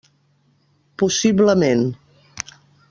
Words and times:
Possiblement. 1.03 1.85